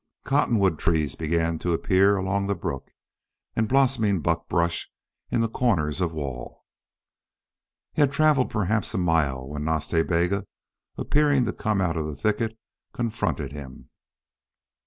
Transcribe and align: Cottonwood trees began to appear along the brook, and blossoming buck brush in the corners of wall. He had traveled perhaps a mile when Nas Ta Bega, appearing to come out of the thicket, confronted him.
Cottonwood 0.23 0.79
trees 0.79 1.13
began 1.13 1.59
to 1.59 1.73
appear 1.73 2.15
along 2.17 2.47
the 2.47 2.55
brook, 2.55 2.89
and 3.55 3.67
blossoming 3.69 4.19
buck 4.19 4.49
brush 4.49 4.89
in 5.29 5.41
the 5.41 5.47
corners 5.47 6.01
of 6.01 6.11
wall. 6.11 6.65
He 7.93 8.01
had 8.01 8.11
traveled 8.11 8.49
perhaps 8.49 8.95
a 8.95 8.97
mile 8.97 9.47
when 9.47 9.63
Nas 9.63 9.87
Ta 9.89 10.01
Bega, 10.01 10.47
appearing 10.97 11.45
to 11.45 11.53
come 11.53 11.81
out 11.81 11.97
of 11.97 12.07
the 12.07 12.15
thicket, 12.15 12.57
confronted 12.93 13.51
him. 13.51 13.91